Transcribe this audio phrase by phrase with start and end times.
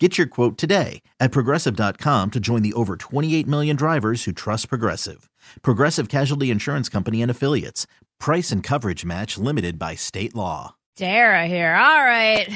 [0.00, 4.68] Get your quote today at progressive.com to join the over 28 million drivers who trust
[4.68, 5.30] Progressive.
[5.62, 7.86] Progressive Casualty Insurance Company and Affiliates.
[8.18, 10.74] Price and coverage match limited by state law.
[10.96, 11.76] Dara here.
[11.76, 12.48] All right.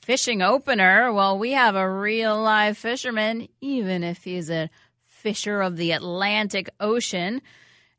[0.00, 1.12] Fishing opener.
[1.12, 4.70] Well, we have a real live fisherman, even if he's a
[5.04, 7.42] fisher of the Atlantic Ocean.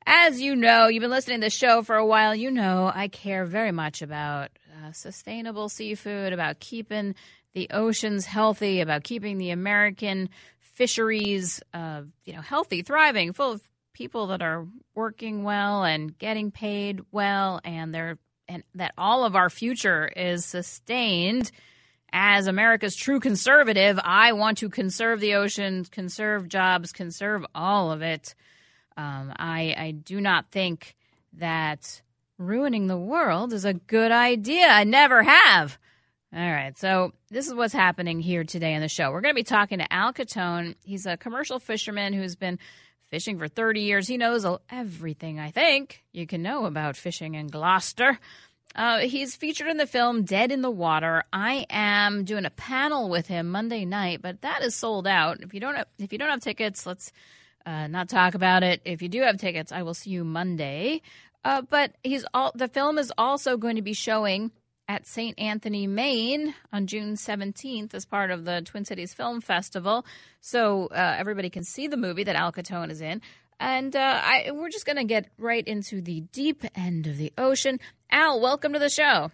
[0.07, 2.35] As you know, you've been listening to the show for a while.
[2.35, 4.49] You know, I care very much about
[4.83, 7.13] uh, sustainable seafood, about keeping
[7.53, 13.61] the oceans healthy, about keeping the American fisheries, uh, you know, healthy, thriving, full of
[13.93, 19.35] people that are working well and getting paid well, and they're and that all of
[19.35, 21.51] our future is sustained.
[22.11, 28.01] As America's true conservative, I want to conserve the oceans, conserve jobs, conserve all of
[28.01, 28.35] it.
[28.97, 30.95] Um, I, I do not think
[31.33, 32.01] that
[32.37, 34.67] ruining the world is a good idea.
[34.67, 35.79] I never have.
[36.35, 39.11] All right, so this is what's happening here today in the show.
[39.11, 40.73] We're going to be talking to Al Cottone.
[40.83, 42.57] He's a commercial fisherman who's been
[43.11, 44.07] fishing for 30 years.
[44.07, 48.17] He knows everything, I think, you can know about fishing in Gloucester.
[48.73, 51.23] Uh, he's featured in the film Dead in the Water.
[51.31, 55.41] I am doing a panel with him Monday night, but that is sold out.
[55.43, 57.11] If you don't have, if you don't have tickets, let's
[57.67, 58.81] uh, not talk about it.
[58.85, 61.03] If you do have tickets, I will see you Monday.
[61.45, 64.49] Uh, but he's all the film is also going to be showing
[64.93, 65.39] at St.
[65.39, 70.05] Anthony Main on June 17th as part of the Twin Cities Film Festival.
[70.39, 73.19] So uh, everybody can see the movie that Al Cottone is in.
[73.59, 77.33] And uh, I, we're just going to get right into the deep end of the
[77.39, 77.79] ocean.
[78.11, 79.31] Al, welcome to the show.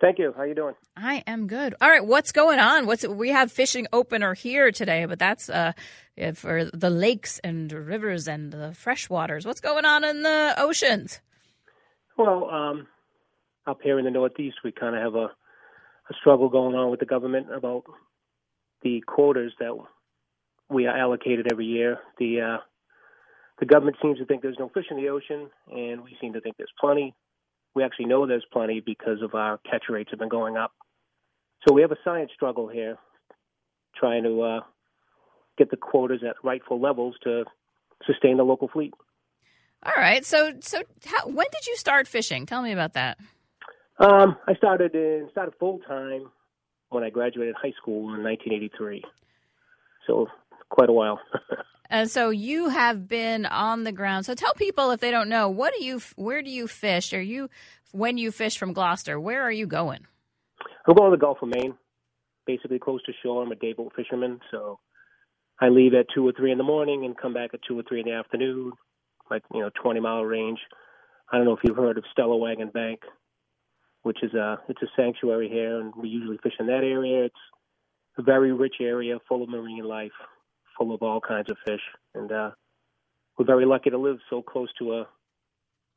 [0.00, 0.34] Thank you.
[0.36, 0.74] How you doing?
[0.96, 1.76] I am good.
[1.80, 2.86] All right, what's going on?
[2.86, 5.72] What's we have fishing opener here today, but that's uh,
[6.34, 9.46] for the lakes and rivers and the freshwaters.
[9.46, 11.20] What's going on in the oceans?
[12.18, 12.88] Well, um,
[13.66, 17.00] up here in the Northeast, we kind of have a, a struggle going on with
[17.00, 17.84] the government about
[18.82, 19.76] the quotas that
[20.68, 21.98] we are allocated every year.
[22.18, 22.58] The uh,
[23.60, 26.40] the government seems to think there's no fish in the ocean, and we seem to
[26.40, 27.14] think there's plenty.
[27.74, 30.72] We actually know there's plenty because of our catch rates have been going up.
[31.66, 32.98] So we have a science struggle here,
[33.96, 34.60] trying to uh,
[35.56, 37.44] get the quotas at rightful levels to
[38.06, 38.92] sustain the local fleet.
[39.84, 40.24] All right.
[40.24, 42.46] So, so how, when did you start fishing?
[42.46, 43.18] Tell me about that.
[43.98, 46.30] Um, I started in started full time
[46.88, 49.02] when I graduated high school in 1983.
[50.06, 50.26] So
[50.68, 51.20] quite a while.
[51.90, 54.26] and so you have been on the ground.
[54.26, 57.12] So tell people if they don't know, what do you where do you fish?
[57.12, 57.48] Are you
[57.92, 60.06] when you fish from Gloucester, where are you going?
[60.86, 61.74] I'm going to the Gulf of Maine,
[62.46, 63.42] basically close to shore.
[63.42, 64.80] I'm a dayboat fisherman, so
[65.60, 67.84] I leave at two or three in the morning and come back at two or
[67.88, 68.72] three in the afternoon,
[69.30, 70.58] like you know, 20 mile range.
[71.32, 73.00] I don't know if you've heard of Stellwagen Bank
[74.04, 77.24] which is a it's a sanctuary here, and we usually fish in that area.
[77.24, 77.34] It's
[78.18, 80.12] a very rich area, full of marine life,
[80.78, 81.80] full of all kinds of fish,
[82.14, 82.50] and uh,
[83.36, 84.98] we're very lucky to live so close to a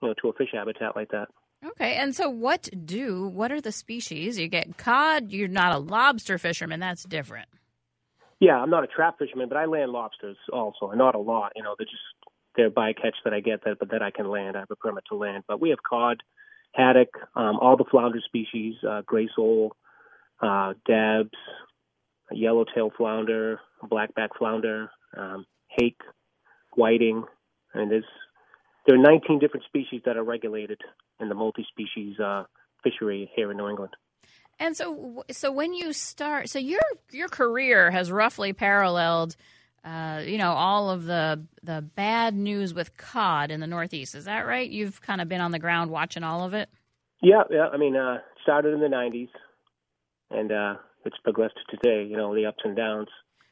[0.01, 1.28] you know to a fish habitat like that.
[1.66, 4.39] Okay, and so what do what are the species?
[4.39, 5.31] You get cod.
[5.31, 6.79] You're not a lobster fisherman.
[6.79, 7.50] That's different.
[8.39, 11.51] Yeah, I'm not a trap fisherman, but I land lobsters also, and not a lot.
[11.56, 11.97] You know, they're just
[12.56, 14.56] they're bycatch that I get that, but that I can land.
[14.56, 15.44] I have a permit to land.
[15.47, 16.24] But we have cod,
[16.77, 19.75] haddock, um, all the flounder species, uh, gray sole,
[20.41, 21.31] uh, dabs,
[22.31, 25.99] yellowtail flounder, blackback flounder, um, hake,
[26.75, 27.23] whiting,
[27.73, 28.05] and there's
[28.85, 30.79] there are 19 different species that are regulated
[31.19, 32.43] in the multi-species uh,
[32.83, 33.94] fishery here in New England.
[34.59, 39.35] And so, so when you start, so your your career has roughly paralleled,
[39.87, 44.15] uh, you know, all of the the bad news with cod in the Northeast.
[44.15, 44.69] Is that right?
[44.69, 46.69] You've kind of been on the ground watching all of it.
[47.21, 47.67] Yeah, yeah.
[47.71, 49.29] I mean, uh, started in the '90s,
[50.29, 50.75] and uh,
[51.06, 52.06] it's progressed to today.
[52.09, 53.07] You know, the ups and downs.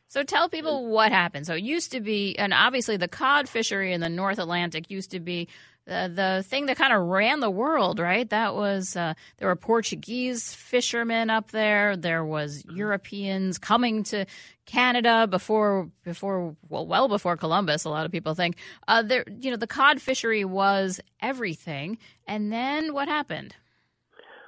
[0.08, 1.48] So tell people what happened.
[1.48, 5.12] So it used to be, and obviously the cod fishery in the North Atlantic used
[5.12, 5.48] to be
[5.86, 8.28] the, the thing that kind of ran the world, right?
[8.30, 11.96] That was uh, there were Portuguese fishermen up there.
[11.96, 14.26] There was Europeans coming to
[14.66, 17.86] Canada before before well well before Columbus.
[17.86, 19.26] A lot of people think uh, there.
[19.28, 21.98] You know, the cod fishery was everything.
[22.28, 23.56] And then what happened?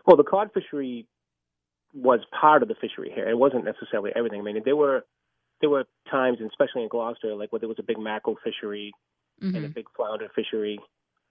[0.05, 1.07] Well, the cod fishery
[1.93, 3.27] was part of the fishery here.
[3.27, 4.39] It wasn't necessarily everything.
[4.39, 5.05] I mean, there were
[5.61, 8.93] there were times, especially in Gloucester, like where there was a big mackerel fishery
[9.41, 9.55] mm-hmm.
[9.55, 10.79] and a big flounder fishery.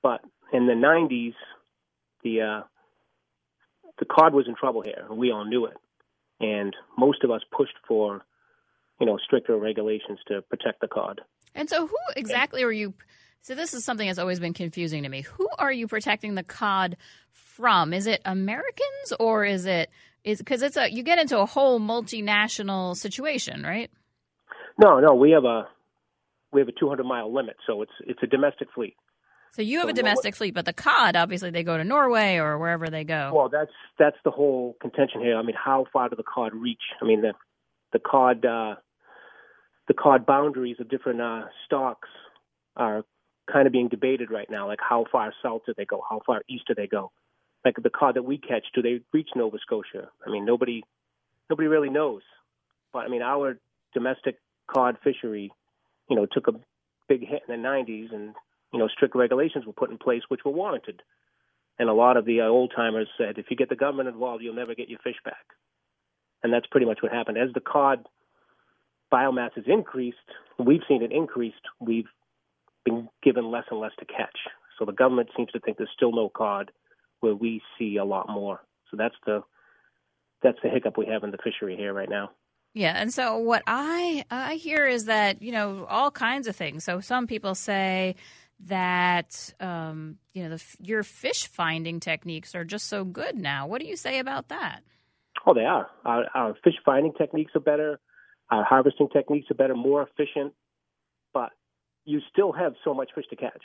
[0.03, 0.21] But
[0.53, 1.35] in the 90s,
[2.23, 2.63] the uh,
[3.99, 5.77] the cod was in trouble here, and we all knew it.
[6.41, 8.23] And most of us pushed for,
[9.01, 11.23] you know, stricter regulations to protect the cod.
[11.55, 12.95] And so, who exactly are you?
[13.41, 15.23] So, this is something that's always been confusing to me.
[15.23, 16.97] Who are you protecting the cod
[17.31, 17.95] from?
[17.95, 19.91] Is it Americans or is it
[20.25, 23.91] is because it's a you get into a whole multinational situation, right?
[24.83, 25.69] No, no, we have a
[26.53, 28.97] we have a 200 mile limit, so it's it's a domestic fleet.
[29.53, 32.37] So you have So a domestic fleet, but the cod obviously they go to Norway
[32.37, 33.33] or wherever they go.
[33.35, 35.37] Well, that's that's the whole contention here.
[35.37, 36.83] I mean, how far do the cod reach?
[37.01, 37.33] I mean, the
[37.93, 38.77] the cod uh,
[39.89, 42.09] the cod boundaries of different uh, stocks
[42.77, 43.05] are
[43.51, 44.67] kind of being debated right now.
[44.67, 46.03] Like, how far south do they go?
[46.09, 47.13] How far east do they go?
[47.65, 50.09] Like the cod that we catch, do they reach Nova Scotia?
[50.27, 50.83] I mean, nobody
[51.51, 52.23] nobody really knows.
[52.93, 53.59] But I mean, our
[53.93, 55.53] domestic cod fishery,
[56.09, 56.53] you know, took a
[57.09, 58.35] big hit in the 90s, and
[58.77, 61.01] you know, strict regulations were put in place which were warranted.
[61.79, 64.43] And a lot of the uh, old timers said, if you get the government involved,
[64.43, 65.47] you'll never get your fish back.
[66.43, 67.39] And that's pretty much what happened.
[67.39, 68.05] As the cod
[69.11, 70.19] biomass has increased,
[70.59, 71.57] we've seen it increased.
[71.81, 72.09] We've
[72.85, 74.37] been given less and less to catch.
[74.79, 76.71] So the government seems to think there's still no cod,
[77.21, 78.61] where we see a lot more.
[78.91, 79.43] So that's the
[80.43, 82.31] that's the hiccup we have in the fishery here right now.
[82.75, 86.85] Yeah, and so what I I hear is that you know all kinds of things.
[86.85, 88.17] So some people say
[88.65, 93.67] that um, you know the, your fish finding techniques are just so good now.
[93.67, 94.83] What do you say about that?
[95.47, 95.89] Oh, they are.
[96.05, 98.01] Our, our fish finding techniques are better.
[98.51, 100.55] Our harvesting techniques are better, more efficient.
[101.33, 101.51] But
[102.05, 103.63] you still have so much fish to catch.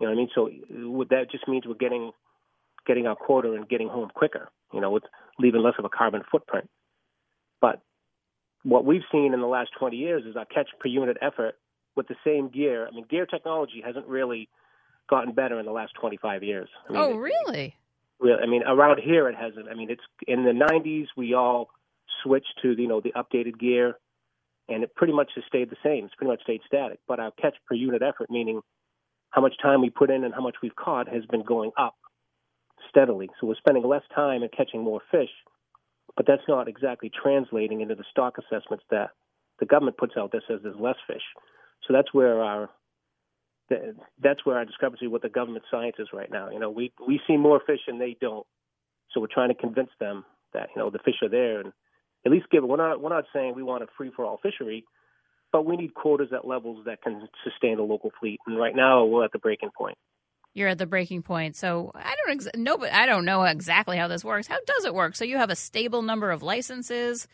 [0.00, 1.04] You know what I mean?
[1.04, 2.12] So that just means we're getting
[2.86, 4.50] getting our quota and getting home quicker.
[4.72, 5.04] You know, with
[5.38, 6.68] leaving less of a carbon footprint.
[7.60, 7.80] But
[8.62, 11.56] what we've seen in the last 20 years is our catch per unit effort
[11.96, 12.86] with the same gear.
[12.86, 14.48] I mean, gear technology hasn't really
[15.08, 16.68] gotten better in the last 25 years.
[16.88, 17.76] I mean, oh, it- really?
[18.20, 19.68] Really, I mean, around here it hasn't.
[19.70, 21.70] I mean, it's in the 90s we all
[22.22, 23.96] switched to you know the updated gear,
[24.68, 26.04] and it pretty much has stayed the same.
[26.04, 27.00] It's pretty much stayed static.
[27.08, 28.60] But our catch per unit effort, meaning
[29.30, 31.96] how much time we put in and how much we've caught, has been going up
[32.90, 33.30] steadily.
[33.40, 35.30] So we're spending less time and catching more fish,
[36.14, 39.10] but that's not exactly translating into the stock assessments that
[39.60, 41.22] the government puts out that says there's less fish.
[41.86, 42.70] So that's where our
[44.20, 46.50] that's where our discrepancy with the government science is right now.
[46.50, 48.46] You know, we we see more fish and they don't.
[49.12, 51.72] So we're trying to convince them that you know the fish are there and
[52.26, 52.64] at least give.
[52.64, 54.84] We're not we're not saying we want a free for all fishery,
[55.52, 58.40] but we need quotas at levels that can sustain the local fleet.
[58.46, 59.96] And right now we're at the breaking point.
[60.52, 61.56] You're at the breaking point.
[61.56, 64.48] So I don't ex- no, but I don't know exactly how this works.
[64.48, 65.14] How does it work?
[65.14, 67.28] So you have a stable number of licenses,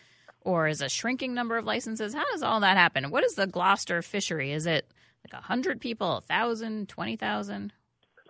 [0.46, 2.14] or is a shrinking number of licenses?
[2.14, 3.10] How does all that happen?
[3.10, 4.52] What is the Gloucester fishery?
[4.52, 4.86] Is it
[5.24, 7.72] like a hundred people, a thousand, twenty thousand?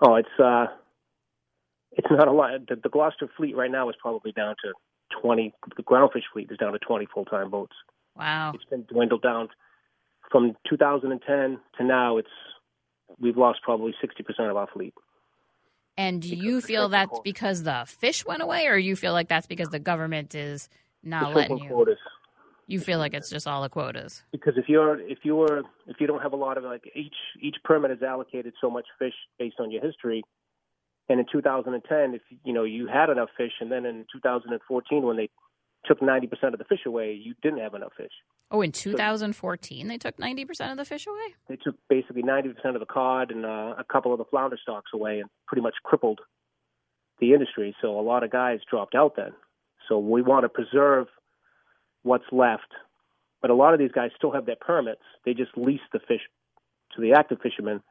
[0.01, 0.67] Oh, it's uh,
[1.93, 2.53] it's not a lot.
[2.69, 4.73] The, the Gloucester fleet right now is probably down to
[5.21, 5.53] twenty.
[5.77, 7.75] The groundfish fleet is down to twenty full time boats.
[8.17, 8.53] Wow.
[8.55, 9.51] It's been dwindled down
[10.31, 12.17] from 2010 to now.
[12.17, 12.29] It's
[13.21, 14.95] we've lost probably 60% of our fleet.
[15.99, 19.47] And do you feel that's because the fish went away, or you feel like that's
[19.47, 20.69] because the government is
[21.07, 21.69] not letting you?
[21.69, 21.99] quotas.
[22.67, 24.25] You feel like it's just all the quotas.
[24.33, 27.57] Because if you're if you're if you don't have a lot of like each each
[27.65, 30.25] permit is allocated so much fish based on your history,
[31.09, 35.17] and in 2010 if you know you had enough fish, and then in 2014 when
[35.17, 35.31] they
[35.87, 38.11] took 90% of the fish away, you didn't have enough fish.
[38.51, 41.35] Oh, in 2014, they took 90% of the fish away?
[41.49, 44.91] They took basically 90% of the cod and uh, a couple of the flounder stocks
[44.95, 46.21] away, and pretty much crippled
[47.21, 47.75] the industry.
[47.81, 49.33] So a lot of guys dropped out then.
[49.89, 51.07] So we want to preserve
[52.03, 52.73] what's left,
[53.41, 55.03] but a lot of these guys still have their permits.
[55.25, 56.23] They just lease the fish
[56.95, 57.83] to the active fishermen.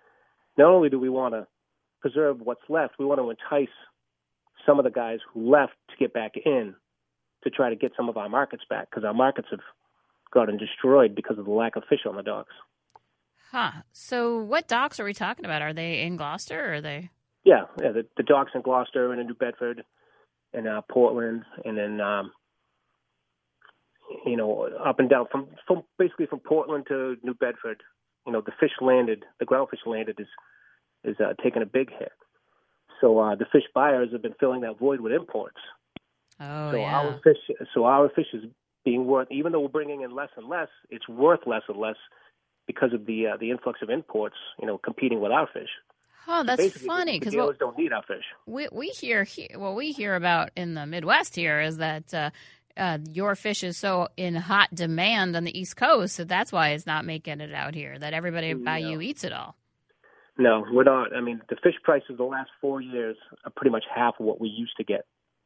[0.58, 1.48] Not only do we want to
[2.02, 3.74] preserve what's left, we want to entice
[4.66, 6.76] some of the guys who left to get back in
[7.44, 9.60] to try to get some of our markets back because our markets have
[10.34, 12.54] gotten destroyed because of the lack of fish on the docks.
[13.52, 13.72] Huh.
[13.94, 15.62] So, what docks are we talking about?
[15.62, 17.12] Are they in Gloucester or are they?
[17.44, 17.92] Yeah, yeah.
[17.92, 19.84] The, the docks in Gloucester and in New Bedford,
[20.54, 22.32] and uh, Portland, and then um,
[24.26, 27.82] you know up and down from from basically from Portland to New Bedford.
[28.26, 30.28] You know, the fish landed, the groundfish landed is
[31.04, 32.12] is uh, taking a big hit.
[33.02, 35.58] So uh, the fish buyers have been filling that void with imports.
[36.40, 37.00] Oh, so yeah.
[37.00, 37.38] our fish,
[37.74, 38.44] so our fish is
[38.84, 41.96] being worth, even though we're bringing in less and less, it's worth less and less
[42.68, 44.36] because of the uh, the influx of imports.
[44.60, 45.70] You know, competing with our fish.
[46.28, 48.24] Oh, that's Basically, funny because what don't need our fish.
[48.46, 52.30] we we hear he, what we hear about in the Midwest here is that uh,
[52.78, 56.70] uh, your fish is so in hot demand on the East Coast that that's why
[56.70, 57.98] it's not making it out here.
[58.00, 58.90] That everybody by Yeah.
[58.90, 59.56] you eats it all.
[60.38, 61.16] No, we're not.
[61.16, 63.16] I mean, the fish prices the last four years
[63.46, 65.06] are pretty much half of what we used to get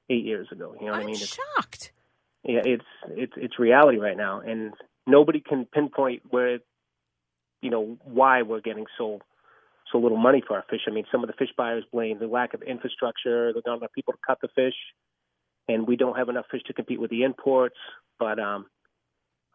[0.10, 0.74] eight years ago.
[0.80, 1.16] You know what I'm I mean?
[1.16, 1.92] It's, shocked.
[2.44, 4.74] Yeah, it's it's it's reality right now, and
[5.06, 6.60] nobody can pinpoint where,
[7.62, 9.20] you know, why we're getting so
[9.92, 10.82] so little money for our fish.
[10.88, 13.52] I mean, some of the fish buyers blame the lack of infrastructure.
[13.54, 14.76] There's not enough people to cut the fish,
[15.68, 17.76] and we don't have enough fish to compete with the imports.
[18.20, 18.66] But um,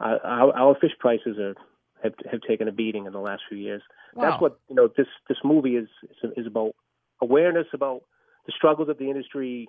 [0.01, 1.55] our, our fish prices are
[2.03, 3.83] have have taken a beating in the last few years.
[4.15, 4.31] Wow.
[4.31, 4.89] That's what you know.
[4.97, 5.89] This this movie is
[6.37, 6.73] is about
[7.21, 8.03] awareness about
[8.47, 9.69] the struggles of the industry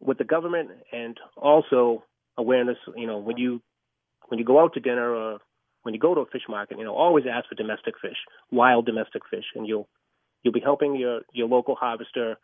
[0.00, 2.04] with the government, and also
[2.36, 2.78] awareness.
[2.96, 3.62] You know, when you
[4.28, 5.38] when you go out to dinner or
[5.82, 8.16] when you go to a fish market, you know, always ask for domestic fish,
[8.50, 9.88] wild domestic fish, and you'll
[10.42, 12.36] you'll be helping your your local harvester,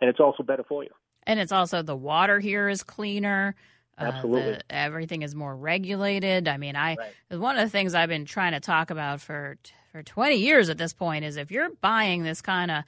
[0.00, 0.90] and it's also better for you.
[1.24, 3.54] And it's also the water here is cleaner.
[3.98, 4.54] Absolutely.
[4.54, 6.48] Uh, the, everything is more regulated.
[6.48, 6.96] I mean, I
[7.30, 7.38] right.
[7.38, 9.56] one of the things I've been trying to talk about for
[9.92, 12.84] for 20 years at this point is if you're buying this kind of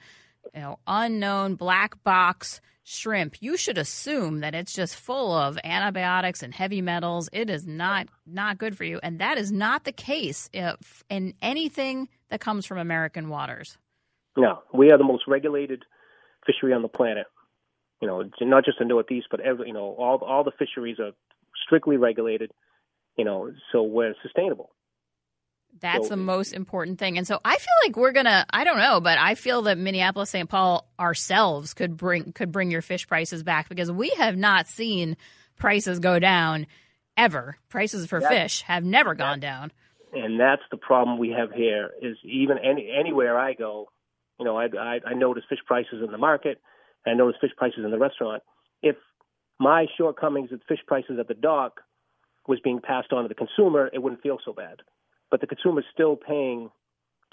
[0.53, 6.43] you know unknown black box shrimp, you should assume that it's just full of antibiotics
[6.43, 7.29] and heavy metals.
[7.31, 11.33] It is not not good for you, and that is not the case if, in
[11.41, 13.77] anything that comes from American waters.
[14.37, 15.83] No, we are the most regulated
[16.45, 17.27] fishery on the planet
[18.01, 21.11] you know, not just the Northeast, but every, you know, all all the fisheries are
[21.65, 22.51] strictly regulated,
[23.17, 24.71] you know, so we're sustainable.
[25.79, 27.17] That's so, the most important thing.
[27.17, 30.29] And so I feel like we're gonna I don't know, but I feel that Minneapolis
[30.29, 30.49] St.
[30.49, 35.15] Paul ourselves could bring could bring your fish prices back because we have not seen
[35.57, 36.67] prices go down
[37.17, 37.57] ever.
[37.69, 39.71] Prices for fish have never gone down.
[40.13, 43.89] And that's the problem we have here is even any anywhere I go,
[44.39, 46.59] you know, I I, I notice fish prices in the market
[47.05, 48.43] and I notice fish prices in the restaurant.
[48.81, 48.95] If
[49.59, 51.81] my shortcomings with fish prices at the dock
[52.47, 54.81] was being passed on to the consumer, it wouldn't feel so bad.
[55.31, 56.71] But the consumer's still paying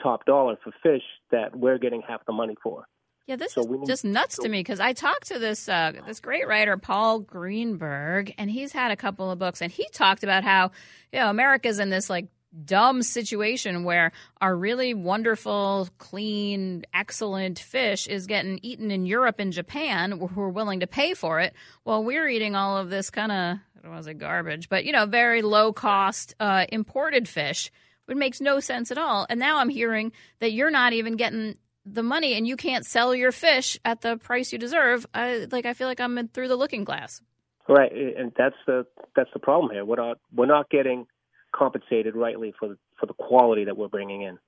[0.02, 2.86] top dollar for fish that we're getting half the money for.
[3.26, 5.68] Yeah, this so is need, just nuts so, to me because I talked to this
[5.68, 9.88] uh, this great writer Paul Greenberg, and he's had a couple of books, and he
[9.92, 10.70] talked about how
[11.12, 12.28] you know America's in this like
[12.64, 19.52] dumb situation where our really wonderful, clean, excellent fish is getting eaten in Europe and
[19.52, 21.52] Japan who are willing to pay for it
[21.84, 24.84] while we're eating all of this kind of, I don't want to say garbage, but,
[24.84, 27.70] you know, very low cost uh, imported fish.
[28.08, 29.26] It makes no sense at all.
[29.28, 33.14] And now I'm hearing that you're not even getting the money and you can't sell
[33.14, 35.06] your fish at the price you deserve.
[35.14, 37.20] I, like, I feel like I'm through the looking glass.
[37.68, 38.86] Right, and that's the
[39.16, 39.84] that's the problem here.
[39.84, 41.06] We're not we're not getting
[41.52, 44.38] compensated rightly for for the quality that we're bringing in.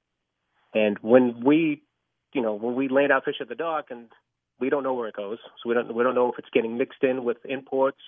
[0.73, 1.83] And when we,
[2.33, 4.07] you know, when we land our fish at the dock and
[4.61, 6.79] we don't know where it goes, so we don't we don't know if it's getting
[6.79, 7.99] mixed in with imports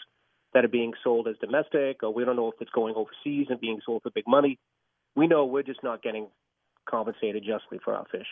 [0.55, 3.61] that are being sold as domestic, or we don't know if it's going overseas and
[3.61, 4.61] being sold for big money.
[5.17, 6.29] We know we're just not getting
[6.89, 8.27] compensated justly for our fish.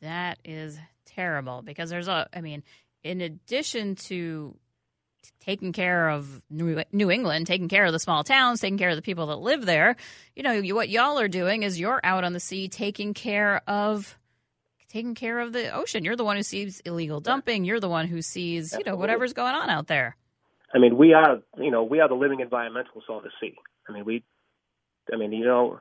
[0.00, 2.62] That is terrible because there's a, I mean,
[3.02, 4.56] in addition to
[5.40, 9.02] taking care of New England, taking care of the small towns, taking care of the
[9.02, 9.96] people that live there.
[10.36, 14.18] You know, what y'all are doing is you're out on the sea taking care of
[14.88, 16.04] taking care of the ocean.
[16.04, 17.64] You're the one who sees illegal dumping.
[17.64, 18.90] You're the one who sees, Absolutely.
[18.90, 20.16] you know, whatever's going on out there.
[20.72, 23.54] I mean, we are, you know, we are the living environmentalists of the sea.
[23.88, 24.24] I mean, we,
[25.12, 25.80] I mean, you know,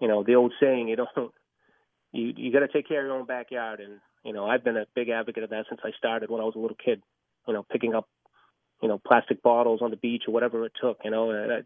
[0.00, 1.08] you know, the old saying, you don't,
[2.12, 4.76] you you got to take care of your own backyard, and you know, I've been
[4.76, 7.02] a big advocate of that since I started when I was a little kid.
[7.46, 8.08] You know, picking up
[8.82, 10.98] you know plastic bottles on the beach or whatever it took.
[11.04, 11.58] You know, and I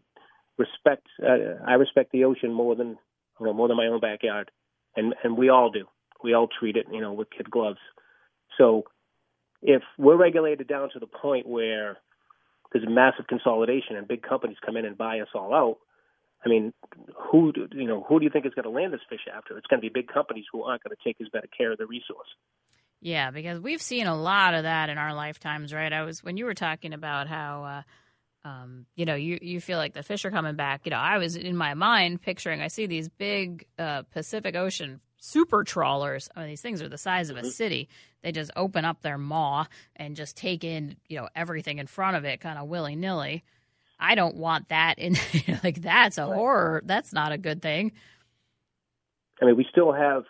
[0.57, 2.97] respect uh, I respect the ocean more than
[3.39, 4.51] you know more than my own backyard,
[4.95, 5.85] and and we all do.
[6.23, 7.79] We all treat it you know with kid gloves.
[8.57, 8.83] So
[9.61, 11.97] if we're regulated down to the point where
[12.71, 15.77] there's massive consolidation and big companies come in and buy us all out,
[16.45, 16.73] I mean,
[17.15, 19.57] who do, you know who do you think is going to land this fish after?
[19.57, 21.77] It's going to be big companies who aren't going to take as better care of
[21.77, 22.27] the resource.
[23.01, 25.91] Yeah, because we've seen a lot of that in our lifetimes, right?
[25.91, 27.81] I was when you were talking about how uh,
[28.47, 30.81] um, you know, you, you feel like the fish are coming back.
[30.85, 35.01] You know, I was in my mind picturing, I see these big uh, Pacific Ocean
[35.19, 36.29] super trawlers.
[36.35, 37.49] I mean, these things are the size of a mm-hmm.
[37.49, 37.89] city.
[38.21, 39.65] They just open up their maw
[39.95, 43.43] and just take in, you know, everything in front of it kind of willy nilly.
[43.99, 45.15] I don't want that in,
[45.63, 46.81] like, that's a horror.
[46.85, 47.91] That's not a good thing.
[49.41, 50.23] I mean, we still have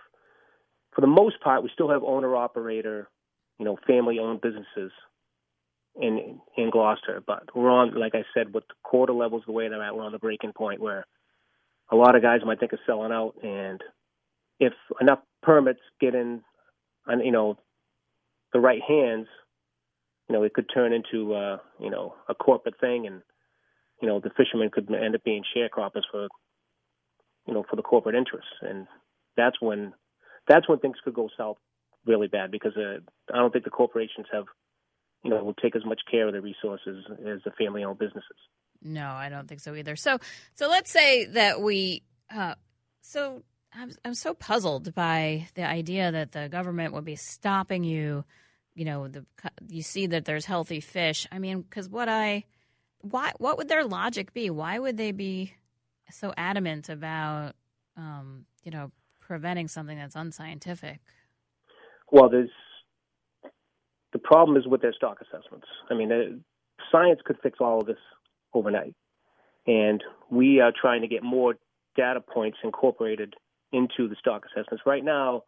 [0.97, 3.07] for the most part, we still have owner operator,
[3.59, 4.91] you know, family owned businesses
[5.95, 7.21] in in Gloucester.
[7.25, 10.03] But we're on, like I said, with the quota levels the way they're at, we're
[10.03, 11.05] on the breaking point where
[11.91, 13.79] a lot of guys might think of selling out, and
[14.59, 16.41] if enough permits get in,
[17.07, 17.59] on you know,
[18.51, 19.27] the right hands,
[20.27, 23.21] you know, it could turn into uh, you know a corporate thing, and
[24.01, 26.27] you know the fishermen could end up being sharecroppers for
[27.47, 28.87] you know for the corporate interests, and
[29.35, 29.93] that's when
[30.47, 31.57] that's when things could go south
[32.07, 32.99] really bad because uh,
[33.33, 34.45] I don't think the corporations have,
[35.23, 38.37] you know, will take as much care of the resources as the family-owned businesses.
[38.81, 39.95] No, I don't think so either.
[39.95, 40.19] So,
[40.55, 42.55] so let's say that we, uh,
[43.01, 48.23] so I'm I'm so puzzled by the idea that the government would be stopping you.
[48.75, 49.25] You know, the
[49.67, 51.27] you see that there's healthy fish.
[51.31, 52.45] I mean, because what I,
[53.01, 54.49] why, what would their logic be?
[54.49, 55.53] Why would they be
[56.11, 57.53] so adamant about,
[57.95, 60.99] um, you know, preventing something that's unscientific?
[62.11, 62.49] Well, there's
[64.13, 65.67] the problem is with their stock assessments.
[65.89, 66.37] I mean, uh,
[66.91, 67.97] science could fix all of this
[68.53, 68.95] overnight,
[69.67, 70.01] and
[70.31, 71.55] we are trying to get more
[71.95, 73.35] data points incorporated
[73.73, 74.83] into the stock assessments.
[74.85, 75.43] Right now,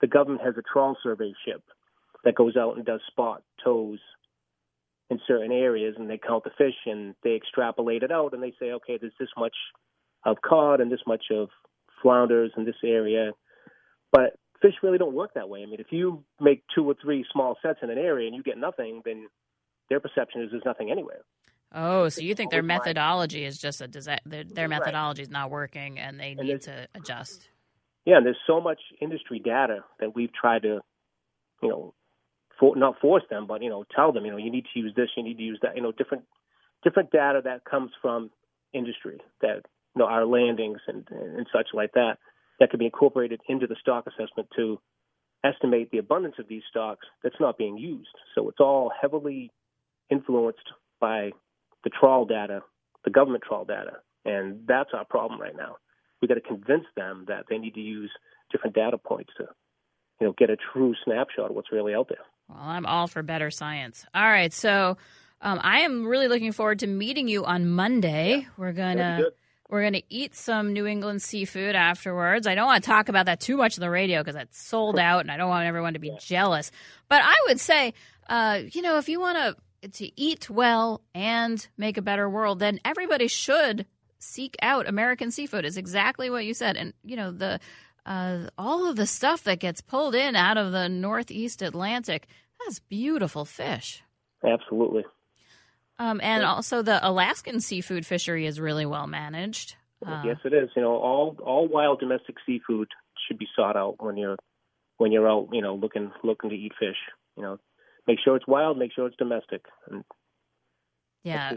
[0.00, 1.62] the government has a trawl survey ship
[2.24, 3.98] that goes out and does spot tows
[5.10, 8.52] in certain areas, and they count the fish and they extrapolate it out, and they
[8.60, 9.54] say, okay, there's this much
[10.24, 11.48] of cod and this much of
[12.02, 13.32] flounders in this area.
[14.12, 15.62] But fish really don't work that way.
[15.62, 18.42] I mean, if you make two or three small sets in an area and you
[18.42, 19.28] get nothing, then
[19.88, 21.20] their perception is there's nothing anywhere.
[21.74, 24.22] Oh, so you think their methodology is just a disaster?
[24.24, 27.50] Their, their methodology is not working, and they and need to adjust.
[28.06, 30.80] Yeah, and there's so much industry data that we've tried to,
[31.62, 31.94] you know,
[32.58, 34.92] for, not force them, but you know, tell them, you know, you need to use
[34.96, 36.24] this, you need to use that, you know, different
[36.84, 38.30] different data that comes from
[38.72, 39.62] industry that
[39.94, 42.18] you know our landings and and such like that
[42.60, 44.78] that can be incorporated into the stock assessment to
[45.44, 48.08] estimate the abundance of these stocks that's not being used.
[48.34, 49.52] So it's all heavily
[50.10, 50.58] influenced
[51.00, 51.30] by
[51.84, 52.62] the trawl data,
[53.04, 55.76] the government trawl data, and that's our problem right now.
[56.20, 58.10] We've got to convince them that they need to use
[58.50, 59.44] different data points to,
[60.20, 62.24] you know, get a true snapshot of what's really out there.
[62.48, 64.04] Well, I'm all for better science.
[64.14, 64.96] All right, so
[65.40, 68.38] um, I am really looking forward to meeting you on Monday.
[68.38, 68.46] Yeah.
[68.56, 69.24] We're gonna
[69.68, 72.46] we're gonna eat some New England seafood afterwards.
[72.46, 74.98] I don't want to talk about that too much on the radio because it's sold
[74.98, 76.18] out, and I don't want everyone to be yeah.
[76.20, 76.70] jealous.
[77.08, 77.94] But I would say,
[78.28, 82.58] uh, you know, if you want to to eat well and make a better world,
[82.58, 83.86] then everybody should
[84.18, 85.64] seek out American seafood.
[85.64, 87.60] Is exactly what you said, and you know the
[88.08, 92.26] uh, all of the stuff that gets pulled in out of the Northeast Atlantic.
[92.58, 94.02] That's beautiful fish.
[94.42, 95.04] Absolutely.
[95.98, 96.50] Um, and yeah.
[96.50, 99.76] also the Alaskan seafood fishery is really well managed.
[100.04, 100.70] Uh, yes, it is.
[100.74, 102.88] You know, all all wild domestic seafood
[103.26, 104.36] should be sought out when you're
[104.96, 105.48] when you're out.
[105.52, 106.96] You know, looking looking to eat fish.
[107.36, 107.58] You know,
[108.06, 109.66] make sure it's wild, make sure it's domestic.
[109.90, 110.04] And
[111.24, 111.54] yeah,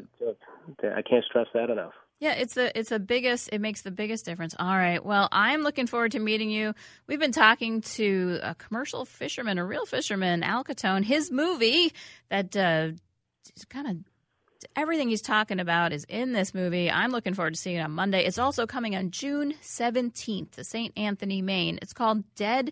[0.80, 1.94] I can't stress that enough.
[2.22, 3.50] Yeah, it's the it's the biggest.
[3.52, 4.56] It makes the biggest difference.
[4.58, 5.04] All right.
[5.04, 6.76] Well, I'm looking forward to meeting you.
[7.08, 11.04] We've been talking to a commercial fisherman, a real fisherman, Al Cottone.
[11.04, 11.92] His movie
[12.30, 12.92] that uh,
[13.70, 13.98] kind of
[14.76, 16.92] everything he's talking about is in this movie.
[16.92, 18.24] I'm looking forward to seeing it on Monday.
[18.24, 20.94] It's also coming on June 17th to St.
[20.96, 21.80] Anthony Main.
[21.82, 22.72] It's called Dead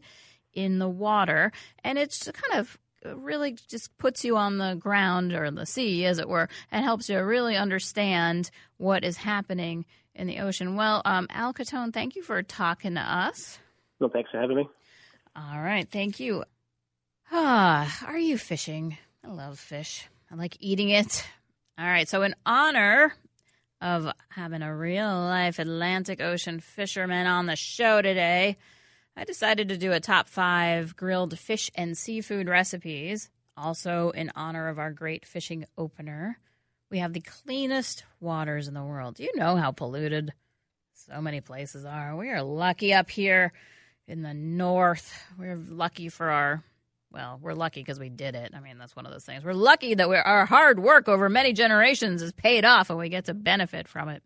[0.54, 1.52] in the Water,
[1.84, 6.20] and it's kind of really just puts you on the ground or the sea, as
[6.20, 9.86] it were, and helps you really understand what is happening
[10.16, 10.76] in the ocean.
[10.76, 13.60] Well, um, Al Cottone, thank you for talking to us.
[14.00, 14.70] No, thanks for having me.
[15.36, 16.44] All right, thank you.
[17.32, 18.98] Ah, are you fishing?
[19.24, 20.08] I love fish.
[20.32, 21.26] I like eating it.
[21.78, 23.14] All right, so in honor
[23.82, 28.58] of having a real life Atlantic Ocean fisherman on the show today,
[29.20, 33.30] I decided to do a top five grilled fish and seafood recipes.
[33.58, 36.40] Also, in honor of our great fishing opener,
[36.90, 39.20] we have the cleanest waters in the world.
[39.20, 40.32] You know how polluted
[40.94, 42.16] so many places are?
[42.16, 43.52] We are lucky up here
[44.08, 45.14] in the north.
[45.38, 46.64] We're lucky for our,
[47.12, 48.54] well, we're lucky because we did it.
[48.56, 49.44] I mean, that's one of those things.
[49.44, 53.26] We're lucky that our hard work over many generations is paid off and we get
[53.26, 54.24] to benefit from it.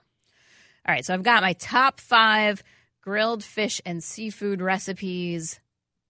[0.88, 2.62] All right, so I've got my top five
[3.03, 5.59] grilled fish and seafood recipes.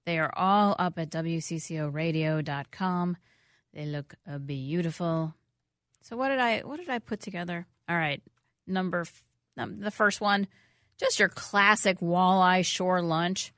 [0.06, 3.18] They are all up at wccoradio.com.
[3.74, 5.34] They look uh, beautiful.
[6.02, 7.66] So what did I what did I put together?
[7.90, 8.22] All right,
[8.68, 9.24] number f-
[9.58, 10.48] um, the first one,
[11.00, 13.52] just your classic walleye shore lunch.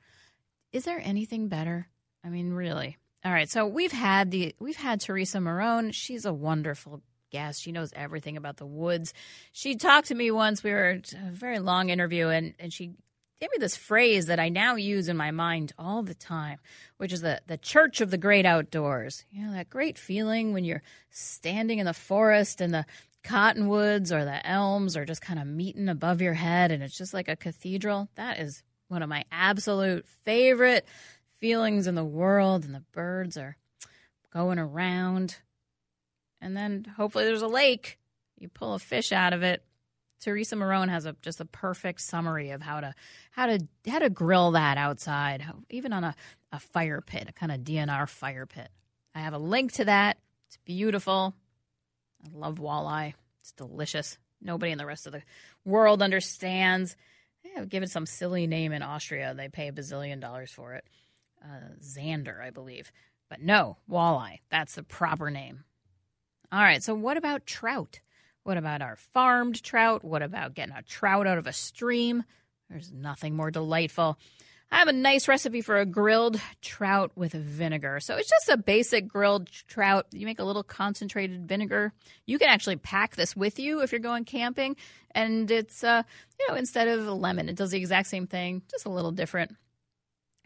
[0.72, 1.88] Is there anything better?
[2.24, 2.96] I mean, really.
[3.24, 5.92] All right, so we've had the we've had Teresa Marrone.
[5.92, 7.60] She's a wonderful guest.
[7.60, 9.12] She knows everything about the woods.
[9.52, 10.62] She talked to me once.
[10.62, 12.92] We were a very long interview, and and she
[13.40, 16.58] gave me this phrase that I now use in my mind all the time,
[16.96, 19.24] which is the, the church of the great outdoors.
[19.30, 22.86] You know, that great feeling when you're standing in the forest and the
[23.22, 27.12] cottonwoods or the elms are just kind of meeting above your head and it's just
[27.12, 28.08] like a cathedral.
[28.14, 30.86] That is one of my absolute favorite
[31.38, 32.64] feelings in the world.
[32.64, 33.56] And the birds are
[34.32, 35.36] going around.
[36.40, 37.98] And then hopefully there's a lake.
[38.38, 39.62] You pull a fish out of it
[40.20, 42.94] Teresa Marrone has a just a perfect summary of how to
[43.30, 46.14] how to how to grill that outside, even on a,
[46.52, 48.68] a fire pit, a kind of DNR fire pit.
[49.14, 50.18] I have a link to that.
[50.48, 51.34] It's beautiful.
[52.24, 53.14] I love walleye.
[53.40, 54.18] It's delicious.
[54.40, 55.22] Nobody in the rest of the
[55.64, 56.96] world understands.
[57.44, 59.34] Yeah, give it some silly name in Austria.
[59.34, 60.84] They pay a bazillion dollars for it.
[61.42, 62.90] Uh, Zander, I believe.
[63.28, 64.40] But no, walleye.
[64.50, 65.64] That's the proper name.
[66.52, 68.00] All right, so what about trout?
[68.46, 70.04] What about our farmed trout?
[70.04, 72.22] What about getting a trout out of a stream?
[72.70, 74.20] There's nothing more delightful.
[74.70, 77.98] I have a nice recipe for a grilled trout with vinegar.
[77.98, 80.06] So it's just a basic grilled trout.
[80.12, 81.92] You make a little concentrated vinegar.
[82.24, 84.76] You can actually pack this with you if you're going camping.
[85.10, 86.04] And it's, uh,
[86.38, 89.10] you know, instead of a lemon, it does the exact same thing, just a little
[89.10, 89.56] different.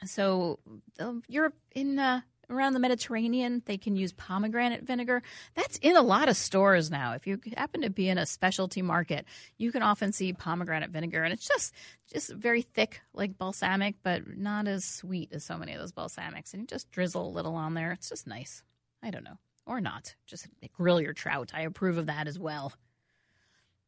[0.06, 0.58] So
[0.98, 5.22] um, you're in uh, around the Mediterranean, they can use pomegranate vinegar.
[5.54, 7.14] That's in a lot of stores now.
[7.14, 9.24] If you happen to be in a specialty market,
[9.56, 11.74] you can often see pomegranate vinegar, and it's just
[12.12, 16.52] just very thick, like balsamic, but not as sweet as so many of those balsamics.
[16.52, 17.92] And you just drizzle a little on there.
[17.92, 18.62] It's just nice.
[19.02, 20.16] I don't know, or not.
[20.26, 21.52] Just grill your trout.
[21.54, 22.72] I approve of that as well.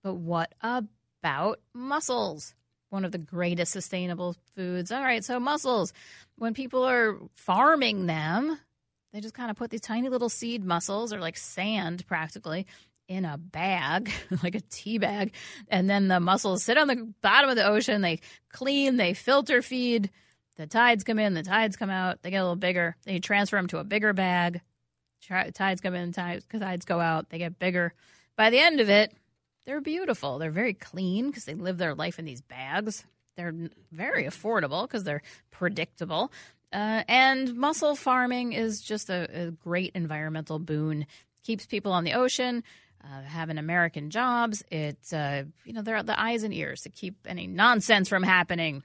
[0.03, 2.55] But what about mussels?
[2.93, 4.93] One of the greatest sustainable foods.
[4.93, 5.93] All right, so mussels.
[6.37, 8.59] When people are farming them,
[9.13, 12.67] they just kind of put these tiny little seed mussels, or like sand practically,
[13.09, 14.11] in a bag,
[14.43, 15.35] like a tea bag.
[15.69, 18.03] And then the mussels sit on the bottom of the ocean.
[18.03, 20.11] They clean, they filter feed.
[20.57, 22.23] The tides come in, the tides come out.
[22.23, 22.97] They get a little bigger.
[23.05, 24.61] They transfer them to a bigger bag.
[25.55, 27.31] Tides come in, tides, tides go out.
[27.31, 27.95] They get bigger.
[28.37, 29.15] By the end of it,
[29.67, 30.39] they're beautiful.
[30.39, 33.05] They're very clean because they live their life in these bags.
[33.37, 33.55] They're
[33.91, 36.33] very affordable because they're predictable.
[36.73, 41.07] Uh, and mussel farming is just a, a, great environmental boon.
[41.45, 42.65] Keeps people on the ocean,
[43.05, 44.65] uh, having American jobs.
[44.71, 48.83] It's uh, you know they're the eyes and ears to keep any nonsense from happening.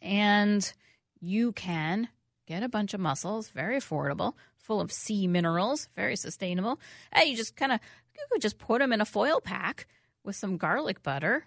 [0.00, 0.72] And
[1.20, 2.08] you can
[2.46, 4.34] get a bunch of mussels, very affordable,
[4.70, 6.78] full of sea minerals, very sustainable.
[7.10, 7.80] And you just kind of
[8.14, 9.88] you could just put them in a foil pack
[10.22, 11.44] with some garlic butter,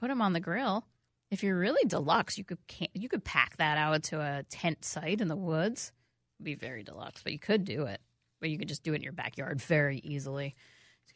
[0.00, 0.86] put them on the grill.
[1.30, 2.56] If you're really deluxe, you could
[2.94, 5.92] you could pack that out to a tent site in the woods.
[6.38, 8.00] It'd be very deluxe, but you could do it.
[8.40, 10.54] But you could just do it in your backyard very easily.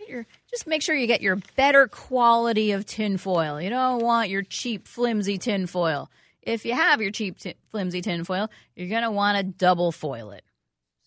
[0.06, 3.62] Your, just make sure you get your better quality of tinfoil.
[3.62, 6.10] You don't want your cheap, flimsy tinfoil.
[6.42, 10.32] If you have your cheap, t- flimsy tinfoil, you're going to want to double foil
[10.32, 10.44] it.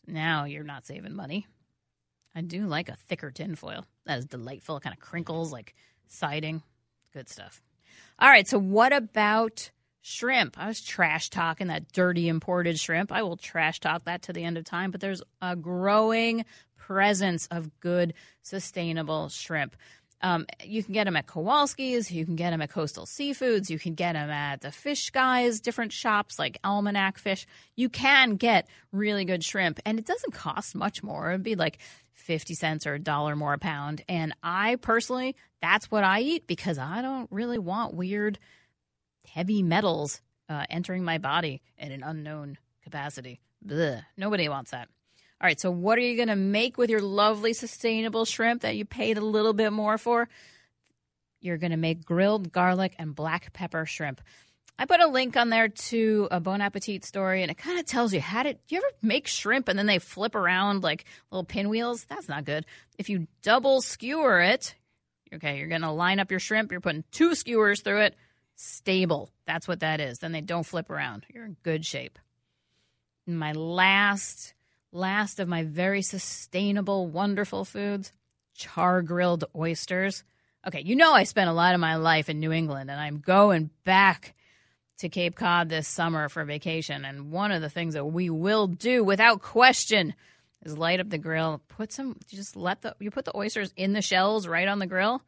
[0.10, 1.48] Now you're not saving money.
[2.36, 3.86] I do like a thicker tinfoil.
[4.06, 4.78] That is delightful.
[4.78, 5.76] It kind of crinkles like
[6.08, 6.62] siding.
[7.14, 7.62] Good stuff.
[8.20, 8.48] All right.
[8.48, 10.58] So, what about shrimp?
[10.58, 13.12] I was trash talking that dirty imported shrimp.
[13.12, 16.46] I will trash talk that to the end of time, but there's a growing
[16.78, 19.76] presence of good, sustainable shrimp.
[20.22, 22.12] Um, you can get them at Kowalski's.
[22.12, 23.70] You can get them at Coastal Seafoods.
[23.70, 27.48] You can get them at the fish guys, different shops like Almanac Fish.
[27.76, 31.30] You can get really good shrimp, and it doesn't cost much more.
[31.30, 31.80] It'd be like
[32.14, 34.04] 50 cents or a dollar more a pound.
[34.10, 38.40] And I personally, that's what I eat because I don't really want weird
[39.28, 43.40] heavy metals uh, entering my body in an unknown capacity.
[44.18, 44.90] Nobody wants that.
[45.42, 48.76] All right, so what are you going to make with your lovely sustainable shrimp that
[48.76, 50.28] you paid a little bit more for?
[51.40, 54.20] You're going to make grilled garlic and black pepper shrimp.
[54.78, 57.86] I put a link on there to a Bon Appetit story, and it kind of
[57.86, 58.56] tells you how to.
[58.68, 62.06] You ever make shrimp and then they flip around like little pinwheels?
[62.06, 62.66] That's not good.
[62.98, 64.76] If you double skewer it,
[65.34, 66.72] okay, you're going to line up your shrimp.
[66.72, 68.16] You're putting two skewers through it.
[68.56, 69.30] Stable.
[69.46, 70.20] That's what that is.
[70.20, 71.26] Then they don't flip around.
[71.34, 72.20] You're in good shape.
[73.26, 74.54] My last
[74.92, 78.12] Last of my very sustainable, wonderful foods
[78.56, 80.24] char grilled oysters.
[80.68, 83.20] Okay, you know I spent a lot of my life in New England and I'm
[83.20, 84.36] going back
[85.00, 87.06] to Cape Cod this summer for vacation.
[87.06, 90.14] And one of the things that we will do without question
[90.64, 93.94] is light up the grill, put some, just let the, you put the oysters in
[93.94, 95.22] the shells right on the grill.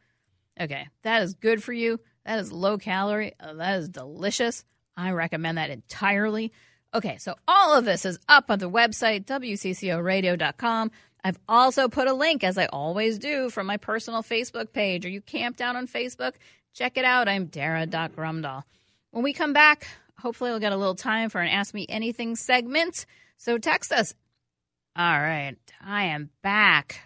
[0.59, 1.99] Okay, that is good for you.
[2.25, 3.33] That is low calorie.
[3.39, 4.65] Oh, that is delicious.
[4.97, 6.51] I recommend that entirely.
[6.93, 10.91] Okay, so all of this is up on the website, WCCOradio.com.
[11.23, 15.05] I've also put a link, as I always do, from my personal Facebook page.
[15.05, 16.33] Are you camped out on Facebook?
[16.73, 17.29] Check it out.
[17.29, 18.63] I'm Dara.Grumdahl.
[19.11, 19.87] When we come back,
[20.19, 23.05] hopefully we'll get a little time for an Ask Me Anything segment.
[23.37, 24.13] So text us.
[24.95, 27.01] All right, I am back.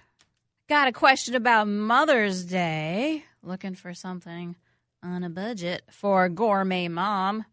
[0.67, 3.24] Got a question about Mother's Day.
[3.43, 4.56] Looking for something
[5.04, 7.45] on a budget for gourmet mom.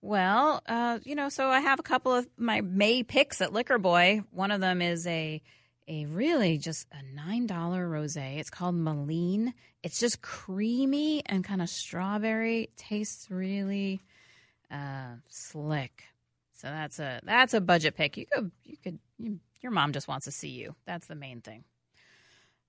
[0.00, 3.78] Well, uh, you know, so I have a couple of my May picks at Liquor
[3.78, 4.22] Boy.
[4.30, 5.42] One of them is a
[5.88, 8.38] a really just a $9 rosé.
[8.38, 9.54] It's called Malene.
[9.82, 12.68] It's just creamy and kind of strawberry.
[12.76, 14.00] Tastes really
[14.70, 16.04] uh, slick.
[16.52, 18.16] So that's a that's a budget pick.
[18.16, 20.74] You could you could you, your mom just wants to see you.
[20.86, 21.64] That's the main thing.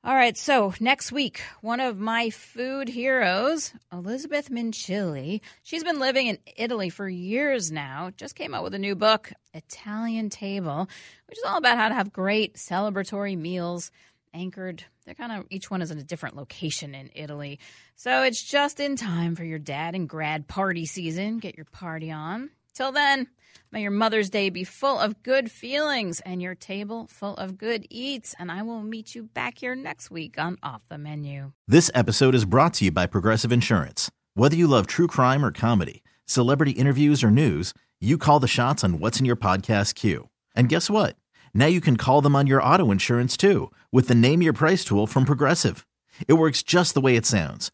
[0.02, 6.28] All right, so next week, one of my food heroes, Elizabeth Minchilli, she's been living
[6.28, 10.88] in Italy for years now, just came out with a new book, Italian Table,
[11.28, 13.92] which is all about how to have great celebratory meals
[14.34, 14.86] anchored.
[15.06, 17.60] They're kind of, each one is in a different location in Italy.
[17.98, 21.40] So it's just in time for your dad and grad party season.
[21.40, 22.52] Get your party on.
[22.80, 23.28] Till then,
[23.74, 27.86] may your Mother's Day be full of good feelings and your table full of good
[27.90, 28.34] eats.
[28.40, 31.52] And I will meet you back here next week on Off the Menu.
[31.68, 34.10] This episode is brought to you by Progressive Insurance.
[34.34, 38.82] Whether you love true crime or comedy, celebrity interviews or news, you call the shots
[38.82, 40.30] on what's in your podcast queue.
[40.56, 41.18] And guess what?
[41.54, 44.86] Now you can call them on your auto insurance too with the Name Your Price
[44.86, 45.86] tool from Progressive.
[46.30, 47.74] It works just the way it sounds.